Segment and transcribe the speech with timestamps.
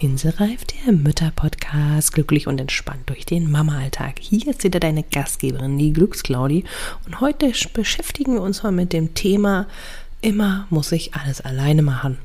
[0.00, 2.14] Inselreif, der Mütter-Podcast.
[2.14, 4.14] Glücklich und entspannt durch den Mama-Alltag.
[4.18, 6.64] Hier ist wieder deine Gastgeberin, die Glücksclaudi.
[7.04, 9.66] Und heute beschäftigen wir uns mal mit dem Thema,
[10.22, 12.16] immer muss ich alles alleine machen.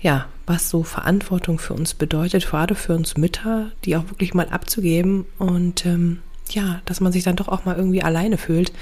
[0.00, 4.48] Ja, was so Verantwortung für uns bedeutet, gerade für uns Mütter, die auch wirklich mal
[4.48, 6.18] abzugeben und ähm,
[6.50, 8.72] ja, dass man sich dann doch auch mal irgendwie alleine fühlt.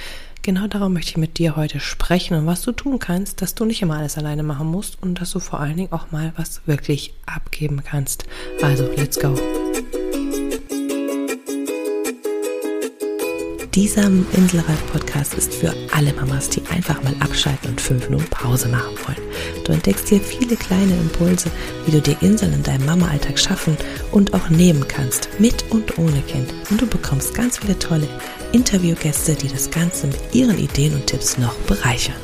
[0.44, 3.64] Genau darum möchte ich mit dir heute sprechen und was du tun kannst, dass du
[3.64, 6.66] nicht immer alles alleine machen musst und dass du vor allen Dingen auch mal was
[6.66, 8.24] wirklich abgeben kannst.
[8.60, 9.36] Also, let's go.
[13.74, 18.94] Dieser Inselreif-Podcast ist für alle Mamas, die einfach mal abschalten und fünf Minuten Pause machen
[19.06, 19.64] wollen.
[19.64, 21.50] Du entdeckst hier viele kleine Impulse,
[21.86, 23.78] wie du dir Inseln in deinem Mama-Alltag schaffen
[24.10, 26.52] und auch nehmen kannst, mit und ohne Kind.
[26.68, 28.08] Und du bekommst ganz viele tolle
[28.52, 32.16] Interviewgäste, die das Ganze mit ihren Ideen und Tipps noch bereichern.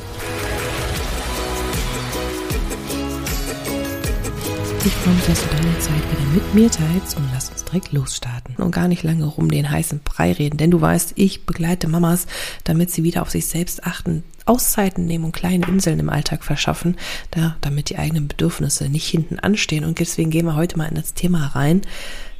[4.85, 7.93] Ich freue mich, dass du deine Zeit wieder mit mir teilst und lass uns direkt
[7.93, 11.87] losstarten und gar nicht lange rum den heißen Brei reden, denn du weißt, ich begleite
[11.87, 12.27] Mamas,
[12.63, 16.97] damit sie wieder auf sich selbst achten, Auszeiten nehmen und kleine Inseln im Alltag verschaffen,
[17.31, 19.85] da, damit die eigenen Bedürfnisse nicht hinten anstehen.
[19.85, 21.81] Und deswegen gehen wir heute mal in das Thema rein.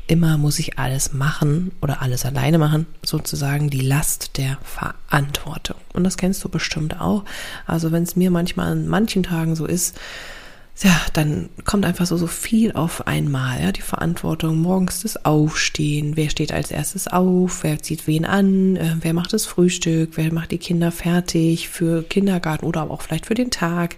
[0.08, 5.78] Immer muss ich alles machen oder alles alleine machen, sozusagen die Last der Verantwortung.
[5.94, 7.26] Und das kennst du bestimmt auch.
[7.68, 10.00] Also wenn es mir manchmal an manchen Tagen so ist,
[10.82, 16.16] ja, dann kommt einfach so, so viel auf einmal, ja, die Verantwortung, morgens das Aufstehen,
[16.16, 20.34] wer steht als erstes auf, wer zieht wen an, äh, wer macht das Frühstück, wer
[20.34, 23.98] macht die Kinder fertig für Kindergarten oder auch vielleicht für den Tag,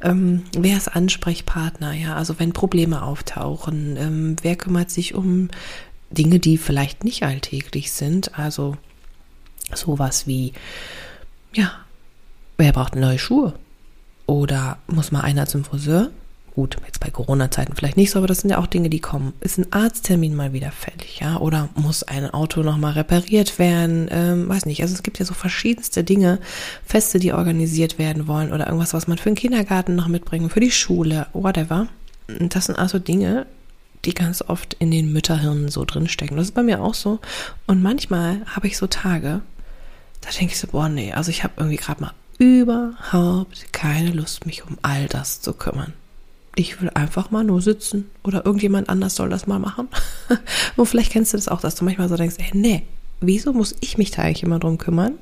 [0.00, 5.48] ähm, wer ist Ansprechpartner, ja, also wenn Probleme auftauchen, ähm, wer kümmert sich um
[6.10, 8.78] Dinge, die vielleicht nicht alltäglich sind, also
[9.74, 10.54] sowas wie,
[11.52, 11.72] ja,
[12.56, 13.52] wer braucht neue Schuhe?
[14.24, 16.10] Oder muss mal einer zum Friseur?
[16.54, 19.32] Gut, jetzt bei Corona-Zeiten vielleicht nicht so, aber das sind ja auch Dinge, die kommen.
[19.40, 21.38] Ist ein Arzttermin mal wieder fällig, ja?
[21.38, 24.08] Oder muss ein Auto nochmal repariert werden?
[24.10, 24.82] Ähm, weiß nicht.
[24.82, 26.40] Also es gibt ja so verschiedenste Dinge,
[26.84, 30.60] Feste, die organisiert werden wollen oder irgendwas, was man für den Kindergarten noch mitbringen, für
[30.60, 31.88] die Schule, whatever.
[32.26, 33.46] Das sind also Dinge,
[34.04, 36.36] die ganz oft in den Mütterhirnen so drinstecken.
[36.36, 37.18] Das ist bei mir auch so.
[37.66, 39.40] Und manchmal habe ich so Tage,
[40.20, 44.44] da denke ich so, boah, nee, also ich habe irgendwie gerade mal überhaupt keine Lust,
[44.44, 45.94] mich um all das zu kümmern
[46.54, 49.88] ich will einfach mal nur sitzen oder irgendjemand anders soll das mal machen.
[50.76, 52.82] Und vielleicht kennst du das auch, dass du manchmal so denkst, ey, nee,
[53.20, 55.14] wieso muss ich mich da eigentlich immer drum kümmern?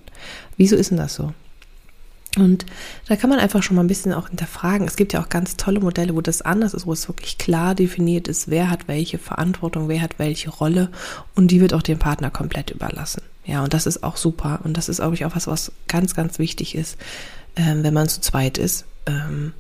[0.56, 1.32] Wieso ist denn das so?
[2.36, 2.64] Und
[3.08, 4.86] da kann man einfach schon mal ein bisschen auch hinterfragen.
[4.86, 7.74] Es gibt ja auch ganz tolle Modelle, wo das anders ist, wo es wirklich klar
[7.74, 10.90] definiert ist, wer hat welche Verantwortung, wer hat welche Rolle
[11.34, 13.22] und die wird auch dem Partner komplett überlassen.
[13.44, 16.14] Ja, und das ist auch super und das ist, glaube ich, auch was, was ganz,
[16.14, 16.96] ganz wichtig ist,
[17.56, 18.84] ähm, wenn man zu zweit ist.
[19.06, 19.52] Ähm,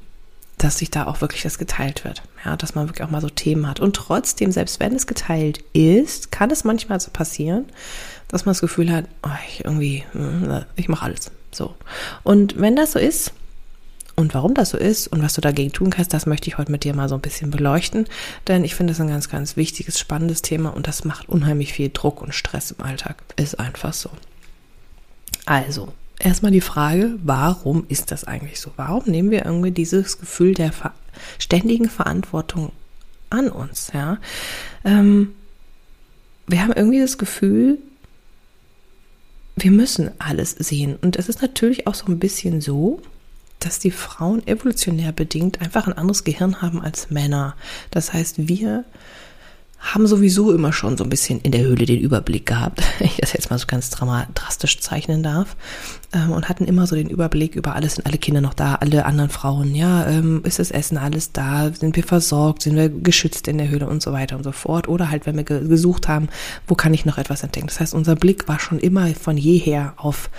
[0.62, 2.22] dass sich da auch wirklich das geteilt wird.
[2.44, 3.80] Ja, dass man wirklich auch mal so Themen hat.
[3.80, 7.64] Und trotzdem, selbst wenn es geteilt ist, kann es manchmal so passieren,
[8.28, 11.30] dass man das Gefühl hat, oh, ich irgendwie, hm, ich mache alles.
[11.50, 11.74] So.
[12.22, 13.32] Und wenn das so ist,
[14.16, 16.70] und warum das so ist und was du dagegen tun kannst, das möchte ich heute
[16.70, 18.06] mit dir mal so ein bisschen beleuchten.
[18.48, 21.88] Denn ich finde das ein ganz, ganz wichtiges, spannendes Thema und das macht unheimlich viel
[21.88, 23.22] Druck und Stress im Alltag.
[23.36, 24.10] Ist einfach so.
[25.46, 28.70] Also, erstmal die Frage, warum ist das eigentlich so?
[28.76, 30.94] Warum nehmen wir irgendwie dieses Gefühl der ver
[31.38, 32.72] ständigen Verantwortung
[33.30, 33.90] an uns?
[33.92, 34.18] Ja,
[34.84, 35.34] ähm,
[36.46, 37.78] wir haben irgendwie das Gefühl,
[39.56, 40.96] wir müssen alles sehen.
[41.00, 43.00] Und es ist natürlich auch so ein bisschen so,
[43.58, 47.56] dass die Frauen evolutionär bedingt einfach ein anderes Gehirn haben als Männer.
[47.90, 48.84] Das heißt, wir
[49.80, 53.32] haben sowieso immer schon so ein bisschen in der Höhle den Überblick gehabt, ich das
[53.32, 55.56] jetzt mal so ganz drastisch zeichnen darf,
[56.12, 59.06] ähm, und hatten immer so den Überblick über alles, sind alle Kinder noch da, alle
[59.06, 63.48] anderen Frauen, ja, ähm, ist das Essen alles da, sind wir versorgt, sind wir geschützt
[63.48, 64.88] in der Höhle und so weiter und so fort.
[64.88, 66.28] Oder halt, wenn wir gesucht haben,
[66.66, 67.68] wo kann ich noch etwas entdecken.
[67.68, 70.30] Das heißt, unser Blick war schon immer von jeher auf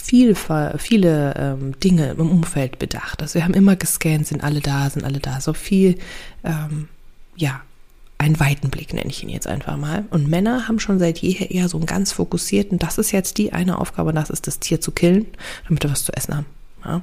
[0.00, 0.34] viel,
[0.78, 3.22] viele ähm, Dinge im Umfeld bedacht.
[3.22, 5.40] Also wir haben immer gescannt, sind alle da, sind alle da.
[5.40, 5.98] So viel,
[6.44, 6.88] ähm,
[7.36, 7.60] ja,
[8.20, 10.04] einen weiten Blick, nenne ich ihn jetzt einfach mal.
[10.10, 13.54] Und Männer haben schon seit jeher eher so einen ganz fokussierten, das ist jetzt die
[13.54, 15.26] eine Aufgabe, das ist das Tier zu killen,
[15.66, 16.46] damit wir was zu essen haben.
[16.84, 17.02] Ja?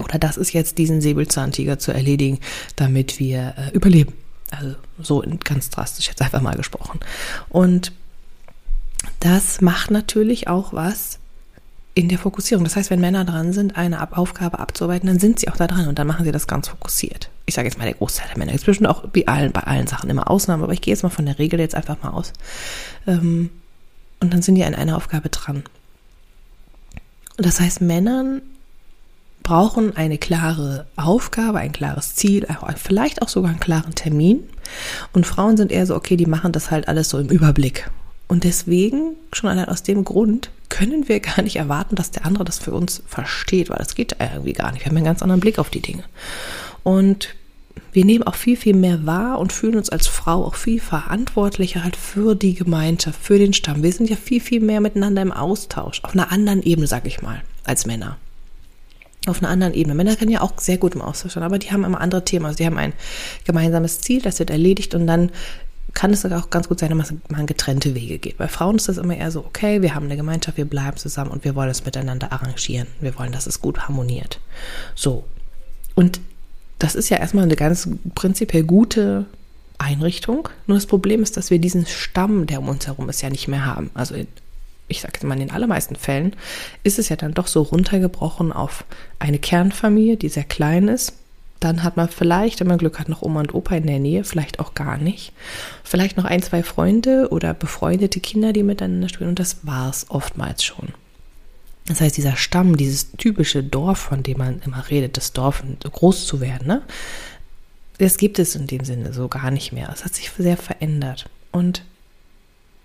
[0.00, 2.40] Oder das ist jetzt diesen Säbelzahntiger zu erledigen,
[2.74, 4.14] damit wir äh, überleben.
[4.50, 6.98] Also so ganz drastisch jetzt einfach mal gesprochen.
[7.48, 7.92] Und
[9.20, 11.20] das macht natürlich auch was
[11.94, 12.64] in der Fokussierung.
[12.64, 15.86] Das heißt, wenn Männer dran sind, eine Aufgabe abzuarbeiten, dann sind sie auch da dran
[15.86, 17.30] und dann machen sie das ganz fokussiert.
[17.52, 18.52] Ich sage jetzt mal, der Großteil der Männer.
[18.52, 21.10] Jetzt bestimmt auch bei allen, bei allen Sachen immer Ausnahmen, aber ich gehe jetzt mal
[21.10, 22.32] von der Regel jetzt einfach mal aus.
[23.06, 23.50] Ähm,
[24.20, 25.62] und dann sind die an einer Aufgabe dran.
[27.36, 28.40] Das heißt, Männern
[29.42, 32.46] brauchen eine klare Aufgabe, ein klares Ziel,
[32.76, 34.48] vielleicht auch sogar einen klaren Termin.
[35.12, 37.90] Und Frauen sind eher so, okay, die machen das halt alles so im Überblick.
[38.28, 42.46] Und deswegen, schon allein aus dem Grund, können wir gar nicht erwarten, dass der andere
[42.46, 44.86] das für uns versteht, weil das geht irgendwie gar nicht.
[44.86, 46.04] Wir haben einen ganz anderen Blick auf die Dinge.
[46.82, 47.34] Und
[47.92, 51.84] wir nehmen auch viel, viel mehr wahr und fühlen uns als Frau auch viel verantwortlicher
[51.84, 53.82] halt für die Gemeinschaft, für den Stamm.
[53.82, 57.22] Wir sind ja viel, viel mehr miteinander im Austausch, auf einer anderen Ebene, sag ich
[57.22, 58.16] mal, als Männer.
[59.26, 59.94] Auf einer anderen Ebene.
[59.94, 62.46] Männer können ja auch sehr gut im Austausch sein, aber die haben immer andere Themen.
[62.46, 62.92] Also die haben ein
[63.44, 65.30] gemeinsames Ziel, das wird erledigt und dann
[65.94, 68.38] kann es auch ganz gut sein, dass man getrennte Wege geht.
[68.38, 71.30] Bei Frauen ist das immer eher so, okay, wir haben eine Gemeinschaft, wir bleiben zusammen
[71.30, 72.88] und wir wollen es miteinander arrangieren.
[73.00, 74.40] Wir wollen, dass es gut harmoniert.
[74.94, 75.24] So.
[75.94, 76.20] Und
[76.82, 79.26] das ist ja erstmal eine ganz prinzipiell gute
[79.78, 80.48] Einrichtung.
[80.66, 83.46] Nur das Problem ist, dass wir diesen Stamm, der um uns herum ist, ja nicht
[83.46, 83.90] mehr haben.
[83.94, 84.16] Also
[84.88, 86.34] ich sage mal, in den allermeisten Fällen
[86.82, 88.84] ist es ja dann doch so runtergebrochen auf
[89.20, 91.14] eine Kernfamilie, die sehr klein ist.
[91.60, 94.24] Dann hat man vielleicht, wenn man Glück hat, noch Oma und Opa in der Nähe,
[94.24, 95.32] vielleicht auch gar nicht.
[95.84, 99.30] Vielleicht noch ein, zwei Freunde oder befreundete Kinder, die miteinander spielen.
[99.30, 100.88] Und das war es oftmals schon.
[101.86, 106.26] Das heißt, dieser Stamm, dieses typische Dorf, von dem man immer redet, das Dorf groß
[106.26, 106.82] zu werden, ne?
[107.98, 109.90] das gibt es in dem Sinne so gar nicht mehr.
[109.92, 111.28] Es hat sich sehr verändert.
[111.50, 111.84] Und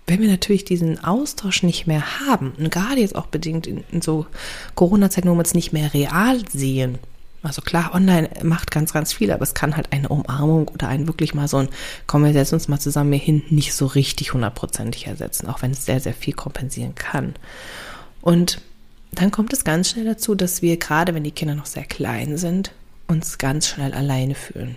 [0.06, 4.00] wenn wir natürlich diesen Austausch nicht mehr haben, und gerade jetzt auch bedingt in, in
[4.00, 4.26] so
[4.74, 6.98] Corona-Zeiten, wo wir es nicht mehr real sehen,
[7.42, 11.06] also klar, online macht ganz, ganz viel, aber es kann halt eine Umarmung oder ein
[11.06, 11.68] wirklich mal so ein,
[12.06, 15.70] komm, wir setzen uns mal zusammen hier hin, nicht so richtig hundertprozentig ersetzen, auch wenn
[15.70, 17.34] es sehr, sehr viel kompensieren kann.
[18.22, 18.60] Und
[19.12, 22.36] dann kommt es ganz schnell dazu, dass wir, gerade wenn die Kinder noch sehr klein
[22.36, 22.72] sind,
[23.06, 24.76] uns ganz schnell alleine fühlen.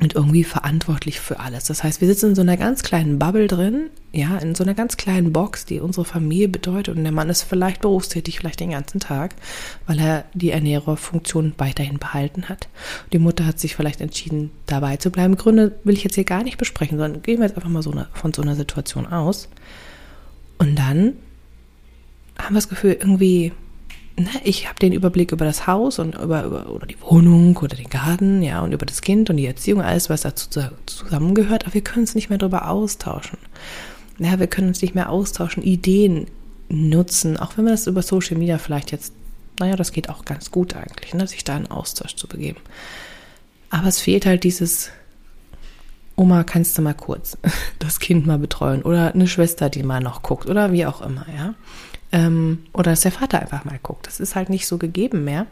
[0.00, 1.64] Und irgendwie verantwortlich für alles.
[1.64, 4.74] Das heißt, wir sitzen in so einer ganz kleinen Bubble drin, ja, in so einer
[4.74, 6.96] ganz kleinen Box, die unsere Familie bedeutet.
[6.96, 9.34] Und der Mann ist vielleicht berufstätig, vielleicht den ganzen Tag,
[9.86, 12.68] weil er die Ernährerfunktion weiterhin behalten hat.
[13.12, 15.36] Die Mutter hat sich vielleicht entschieden, dabei zu bleiben.
[15.36, 17.92] Gründe will ich jetzt hier gar nicht besprechen, sondern gehen wir jetzt einfach mal so
[17.92, 19.48] eine, von so einer Situation aus.
[20.58, 21.12] Und dann
[22.42, 23.52] haben wir das Gefühl, irgendwie,
[24.16, 27.76] ne, ich habe den Überblick über das Haus und über, über oder die Wohnung oder
[27.76, 30.48] den Garten, ja, und über das Kind und die Erziehung, alles, was dazu
[30.86, 33.38] zusammengehört, aber wir können uns nicht mehr darüber austauschen.
[34.18, 36.26] Ja, wir können uns nicht mehr austauschen, Ideen
[36.68, 39.12] nutzen, auch wenn wir das über Social Media vielleicht jetzt,
[39.58, 42.60] naja, das geht auch ganz gut eigentlich, ne, sich da in Austausch zu begeben.
[43.70, 44.90] Aber es fehlt halt dieses,
[46.22, 47.36] Oma, kannst du mal kurz
[47.80, 51.26] das Kind mal betreuen oder eine Schwester, die mal noch guckt oder wie auch immer,
[51.36, 51.54] ja.
[52.12, 54.06] Ähm, oder dass der Vater einfach mal guckt.
[54.06, 55.46] Das ist halt nicht so gegeben mehr.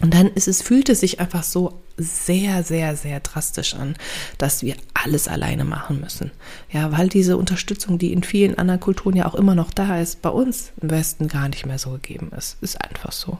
[0.00, 3.94] Und dann ist es, fühlt es sich einfach so sehr, sehr, sehr drastisch an,
[4.38, 6.30] dass wir alles alleine machen müssen.
[6.72, 10.22] Ja, weil diese Unterstützung, die in vielen anderen Kulturen ja auch immer noch da ist,
[10.22, 12.56] bei uns im Westen gar nicht mehr so gegeben ist.
[12.62, 13.36] Ist einfach so.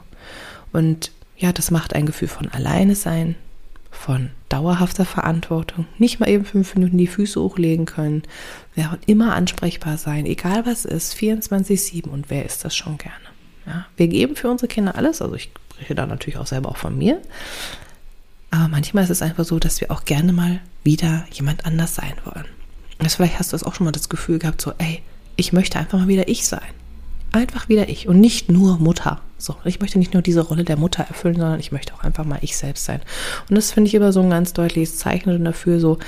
[0.71, 3.35] Und ja, das macht ein Gefühl von alleine sein,
[3.95, 8.23] von dauerhafter Verantwortung, nicht mal eben fünf Minuten die Füße hochlegen können,
[8.75, 13.15] wollen immer ansprechbar sein, egal was ist, 24-7 und wer ist das schon gerne.
[13.65, 16.77] Ja, wir geben für unsere Kinder alles, also ich spreche da natürlich auch selber auch
[16.77, 17.21] von mir,
[18.51, 22.13] aber manchmal ist es einfach so, dass wir auch gerne mal wieder jemand anders sein
[22.25, 22.45] wollen.
[22.99, 25.01] Also vielleicht hast du das auch schon mal das Gefühl gehabt, so, ey,
[25.35, 26.61] ich möchte einfach mal wieder ich sein
[27.35, 29.21] einfach wieder ich und nicht nur Mutter.
[29.37, 32.25] So, ich möchte nicht nur diese Rolle der Mutter erfüllen, sondern ich möchte auch einfach
[32.25, 33.01] mal ich selbst sein.
[33.49, 35.99] Und das finde ich immer so ein ganz deutliches Zeichen dafür, so,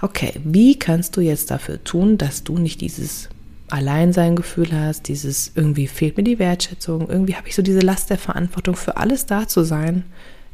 [0.00, 3.28] okay, wie kannst du jetzt dafür tun, dass du nicht dieses
[3.70, 8.18] Alleinsein-Gefühl hast, dieses irgendwie fehlt mir die Wertschätzung, irgendwie habe ich so diese Last der
[8.18, 10.04] Verantwortung für alles da zu sein.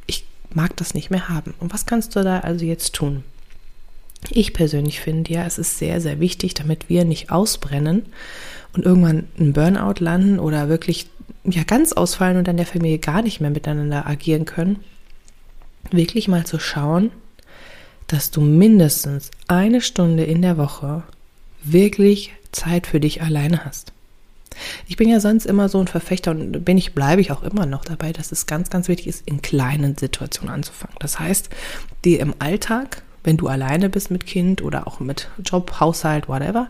[0.07, 1.55] Ich mag das nicht mehr haben.
[1.61, 3.23] Und was kannst du da also jetzt tun?
[4.31, 8.07] Ich persönlich finde ja, es ist sehr, sehr wichtig, damit wir nicht ausbrennen,
[8.75, 11.09] und irgendwann einen Burnout landen oder wirklich
[11.45, 14.81] ja ganz ausfallen und dann der Familie gar nicht mehr miteinander agieren können,
[15.91, 17.11] wirklich mal zu schauen,
[18.07, 21.03] dass du mindestens eine Stunde in der Woche
[21.63, 23.93] wirklich Zeit für dich alleine hast.
[24.87, 27.67] Ich bin ja sonst immer so ein Verfechter und bin ich, bleibe ich auch immer
[27.67, 30.97] noch dabei, dass es ganz, ganz wichtig ist, in kleinen Situationen anzufangen.
[31.01, 31.51] Das heißt,
[32.05, 36.69] dir im Alltag, wenn du alleine bist mit Kind oder auch mit Job, Haushalt, whatever,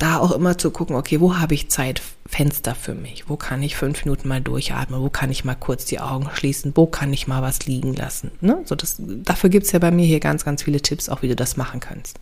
[0.00, 3.28] da auch immer zu gucken, okay, wo habe ich Zeitfenster für mich?
[3.28, 5.00] Wo kann ich fünf Minuten mal durchatmen?
[5.00, 6.72] Wo kann ich mal kurz die Augen schließen?
[6.74, 8.30] Wo kann ich mal was liegen lassen?
[8.40, 8.62] Ne?
[8.64, 11.36] So das, dafür gibt's ja bei mir hier ganz, ganz viele Tipps, auch wie du
[11.36, 12.18] das machen kannst.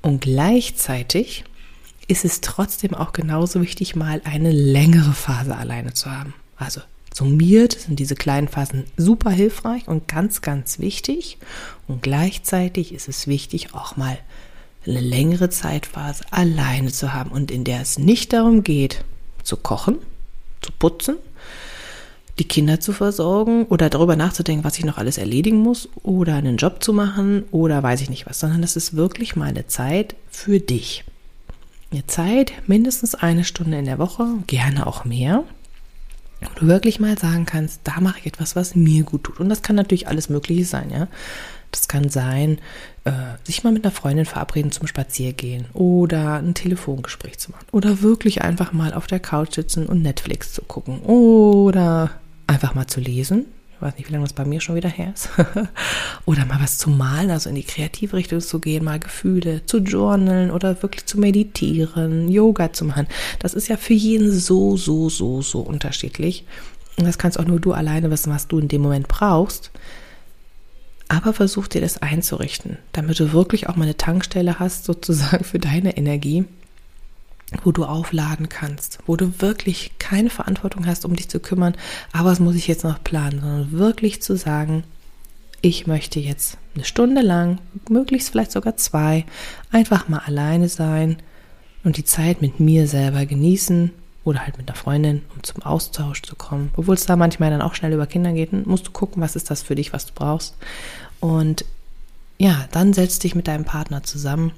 [0.00, 1.44] Und gleichzeitig
[2.08, 6.34] ist es trotzdem auch genauso wichtig, mal eine längere Phase alleine zu haben.
[6.56, 6.80] Also
[7.14, 11.38] summiert sind diese kleinen Phasen super hilfreich und ganz, ganz wichtig.
[11.86, 14.18] Und gleichzeitig ist es wichtig, auch mal
[14.86, 19.04] eine längere Zeitphase alleine zu haben und in der es nicht darum geht,
[19.42, 19.98] zu kochen,
[20.60, 21.16] zu putzen,
[22.38, 26.56] die Kinder zu versorgen oder darüber nachzudenken, was ich noch alles erledigen muss oder einen
[26.56, 30.16] Job zu machen oder weiß ich nicht was, sondern das ist wirklich mal eine Zeit
[30.30, 31.04] für dich.
[31.90, 35.44] Eine Zeit, mindestens eine Stunde in der Woche, gerne auch mehr,
[36.40, 39.40] wo du wirklich mal sagen kannst, da mache ich etwas, was mir gut tut.
[39.40, 41.08] Und das kann natürlich alles Mögliche sein, ja.
[41.72, 42.58] Das kann sein,
[43.04, 43.12] äh,
[43.44, 48.42] sich mal mit einer Freundin verabreden zum Spaziergehen oder ein Telefongespräch zu machen oder wirklich
[48.42, 52.10] einfach mal auf der Couch sitzen und Netflix zu gucken oder
[52.46, 53.46] einfach mal zu lesen.
[53.74, 55.30] Ich weiß nicht, wie lange das bei mir schon wieder her ist.
[56.26, 59.78] oder mal was zu malen, also in die kreative Richtung zu gehen, mal Gefühle zu
[59.78, 63.08] journalen oder wirklich zu meditieren, Yoga zu machen.
[63.40, 66.44] Das ist ja für jeden so, so, so, so unterschiedlich.
[66.98, 69.72] Und das kannst auch nur du alleine wissen, was du in dem Moment brauchst
[71.08, 75.58] aber versuch dir das einzurichten, damit du wirklich auch mal eine Tankstelle hast, sozusagen für
[75.58, 76.44] deine Energie,
[77.64, 81.74] wo du aufladen kannst, wo du wirklich keine Verantwortung hast, um dich zu kümmern,
[82.12, 84.84] aber das muss ich jetzt noch planen, sondern wirklich zu sagen,
[85.60, 89.24] ich möchte jetzt eine Stunde lang, möglichst vielleicht sogar zwei,
[89.70, 91.18] einfach mal alleine sein
[91.84, 93.92] und die Zeit mit mir selber genießen
[94.24, 96.70] oder halt mit einer Freundin, um zum Austausch zu kommen.
[96.76, 99.50] Obwohl es da manchmal dann auch schnell über Kinder geht, musst du gucken, was ist
[99.50, 100.56] das für dich, was du brauchst.
[101.20, 101.64] Und
[102.38, 104.52] ja, dann setz dich mit deinem Partner zusammen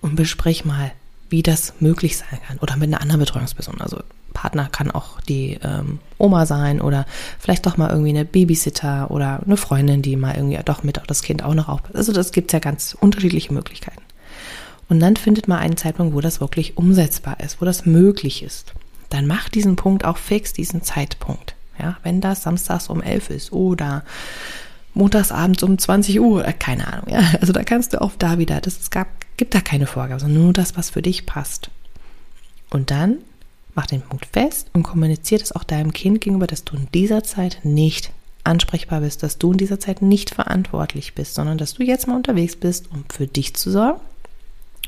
[0.00, 0.92] und besprich mal,
[1.30, 2.58] wie das möglich sein kann.
[2.58, 3.80] Oder mit einer anderen Betreuungsperson.
[3.80, 3.98] Also
[4.32, 7.06] Partner kann auch die ähm, Oma sein oder
[7.38, 11.06] vielleicht doch mal irgendwie eine Babysitter oder eine Freundin, die mal irgendwie doch mit auf
[11.06, 11.96] das Kind auch noch aufpasst.
[11.96, 14.02] Also das gibt ja ganz unterschiedliche Möglichkeiten.
[14.88, 18.72] Und dann findet mal einen Zeitpunkt, wo das wirklich umsetzbar ist, wo das möglich ist.
[19.10, 21.54] Dann mach diesen Punkt auch fix, diesen Zeitpunkt.
[21.78, 24.04] Ja, wenn das samstags um elf ist oder
[24.94, 27.22] montagsabends um 20 Uhr, äh, keine Ahnung, ja.
[27.40, 30.42] Also da kannst du auch da wieder, das es gab, gibt da keine Vorgabe, sondern
[30.42, 31.70] nur das, was für dich passt.
[32.70, 33.18] Und dann
[33.74, 37.22] mach den Punkt fest und kommuniziert es auch deinem Kind gegenüber, dass du in dieser
[37.22, 38.10] Zeit nicht
[38.42, 42.16] ansprechbar bist, dass du in dieser Zeit nicht verantwortlich bist, sondern dass du jetzt mal
[42.16, 44.00] unterwegs bist, um für dich zu sorgen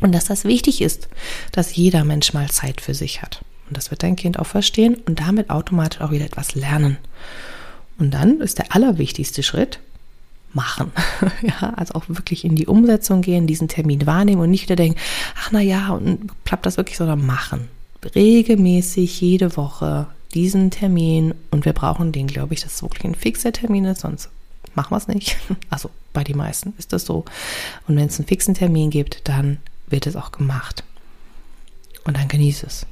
[0.00, 1.08] und dass das wichtig ist,
[1.52, 3.44] dass jeder Mensch mal Zeit für sich hat.
[3.68, 6.96] Und das wird dein Kind auch verstehen und damit automatisch auch wieder etwas lernen.
[7.98, 9.78] Und dann ist der allerwichtigste Schritt,
[10.52, 10.92] machen.
[11.42, 14.98] ja, also auch wirklich in die Umsetzung gehen, diesen Termin wahrnehmen und nicht wieder denken,
[15.36, 17.68] ach na ja, und klappt das wirklich, sondern machen.
[18.14, 23.14] Regelmäßig jede Woche diesen Termin und wir brauchen den, glaube ich, dass es wirklich ein
[23.14, 24.28] fixer Termin ist, sonst
[24.74, 25.36] machen wir es nicht.
[25.70, 27.24] Also bei den meisten ist das so.
[27.86, 29.58] Und wenn es einen fixen Termin gibt, dann
[29.90, 30.84] wird es auch gemacht.
[32.04, 32.86] Und dann genieße es.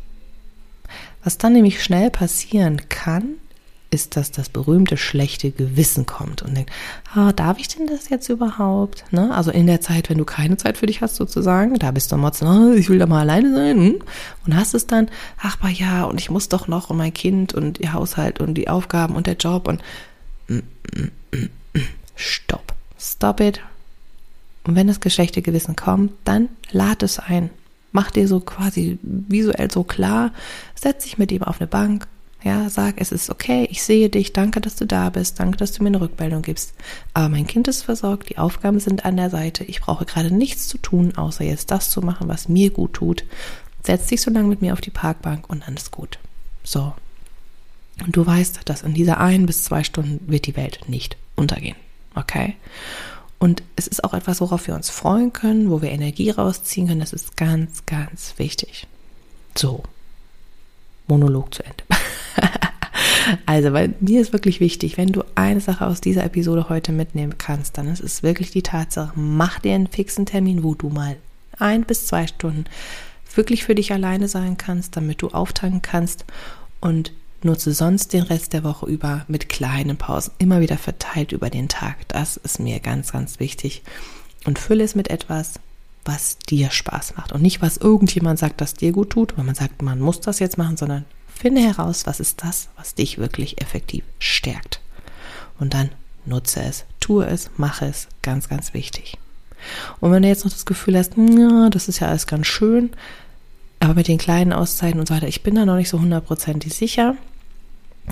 [1.24, 3.34] Was dann nämlich schnell passieren kann,
[3.90, 6.70] ist, dass das berühmte schlechte Gewissen kommt und denkt,
[7.14, 9.04] ah, darf ich denn das jetzt überhaupt?
[9.12, 9.34] Ne?
[9.34, 12.16] Also in der Zeit, wenn du keine Zeit für dich hast sozusagen, da bist du
[12.16, 14.02] motzen, oh, ich will da mal alleine sein hm?
[14.44, 17.54] und hast es dann, ach aber ja, und ich muss doch noch und mein Kind
[17.54, 19.80] und ihr Haushalt und die Aufgaben und der Job und
[20.48, 20.58] mm,
[20.94, 21.80] mm, mm,
[22.14, 23.60] stopp, stop it.
[24.64, 27.50] Und wenn das schlechte Gewissen kommt, dann lad es ein.
[27.92, 30.32] Mach dir so quasi visuell so klar,
[30.74, 32.06] setz dich mit ihm auf eine Bank,
[32.44, 35.72] ja, sag, es ist okay, ich sehe dich, danke, dass du da bist, danke, dass
[35.72, 36.72] du mir eine Rückmeldung gibst.
[37.12, 40.68] Aber mein Kind ist versorgt, die Aufgaben sind an der Seite, ich brauche gerade nichts
[40.68, 43.24] zu tun, außer jetzt das zu machen, was mir gut tut.
[43.84, 46.18] Setz dich so lange mit mir auf die Parkbank und dann ist gut.
[46.62, 46.94] So.
[48.04, 51.76] Und du weißt, dass in dieser ein bis zwei Stunden wird die Welt nicht untergehen.
[52.14, 52.54] Okay?
[53.38, 57.00] Und es ist auch etwas, worauf wir uns freuen können, wo wir Energie rausziehen können.
[57.00, 58.86] Das ist ganz, ganz wichtig.
[59.56, 59.82] So.
[61.06, 61.84] Monolog zu Ende.
[63.46, 67.38] also, weil mir ist wirklich wichtig, wenn du eine Sache aus dieser Episode heute mitnehmen
[67.38, 71.16] kannst, dann ist es wirklich die Tatsache, mach dir einen fixen Termin, wo du mal
[71.58, 72.64] ein bis zwei Stunden
[73.34, 76.24] wirklich für dich alleine sein kannst, damit du auftanken kannst
[76.80, 81.50] und nutze sonst den Rest der Woche über mit kleinen Pausen, immer wieder verteilt über
[81.50, 81.96] den Tag.
[82.08, 83.82] Das ist mir ganz, ganz wichtig.
[84.44, 85.54] Und fülle es mit etwas,
[86.04, 89.54] was dir Spaß macht und nicht, was irgendjemand sagt, das dir gut tut, weil man
[89.54, 91.04] sagt, man muss das jetzt machen, sondern
[91.38, 94.80] Finde heraus, was ist das, was dich wirklich effektiv stärkt.
[95.60, 95.90] Und dann
[96.26, 99.18] nutze es, tue es, mache es, ganz, ganz wichtig.
[100.00, 102.90] Und wenn du jetzt noch das Gefühl hast, ja, das ist ja alles ganz schön,
[103.80, 106.74] aber mit den kleinen Auszeiten und so weiter, ich bin da noch nicht so hundertprozentig
[106.74, 107.16] sicher,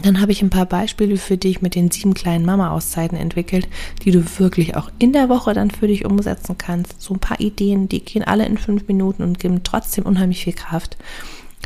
[0.02, 3.66] dann habe ich ein paar Beispiele für dich mit den sieben kleinen Mama-Auszeiten entwickelt,
[4.04, 7.00] die du wirklich auch in der Woche dann für dich umsetzen kannst.
[7.00, 10.52] So ein paar Ideen, die gehen alle in fünf Minuten und geben trotzdem unheimlich viel
[10.52, 10.96] Kraft.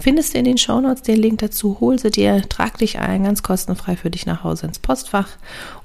[0.01, 3.43] Findest du in den Shownotes den Link dazu, hol sie dir, trag dich ein, ganz
[3.43, 5.29] kostenfrei für dich nach Hause ins Postfach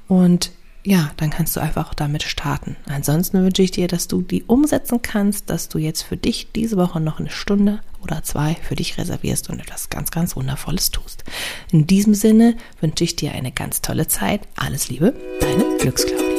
[0.08, 0.52] und
[0.86, 2.75] ja, dann kannst du einfach damit starten.
[2.88, 6.77] Ansonsten wünsche ich dir, dass du die umsetzen kannst, dass du jetzt für dich diese
[6.77, 11.24] Woche noch eine Stunde oder zwei für dich reservierst und etwas ganz, ganz Wundervolles tust.
[11.72, 14.42] In diesem Sinne wünsche ich dir eine ganz tolle Zeit.
[14.56, 16.35] Alles Liebe, deine Glücksclaudie.